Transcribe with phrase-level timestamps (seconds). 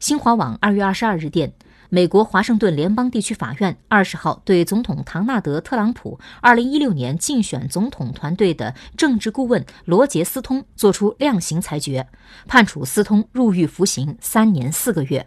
[0.00, 1.52] 新华网二月二十二日电
[1.90, 12.08] 美国华盛顿联邦地区法院二十号对总统唐纳德特朗普二零一六年竞选总统团队的政治顾问罗杰斯通作出量刑裁决
[12.48, 15.26] 判处斯通入狱服刑三年四个月。